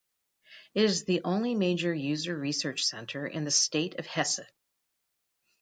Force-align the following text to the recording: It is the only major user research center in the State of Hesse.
It 0.73 0.83
is 0.83 1.03
the 1.05 1.21
only 1.23 1.53
major 1.53 1.93
user 1.93 2.35
research 2.35 2.85
center 2.85 3.27
in 3.27 3.43
the 3.43 3.51
State 3.51 3.99
of 3.99 4.07
Hesse. 4.07 4.39